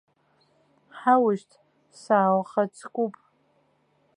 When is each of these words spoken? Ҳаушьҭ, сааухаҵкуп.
Ҳаушьҭ, 0.99 1.51
сааухаҵкуп. 2.01 3.13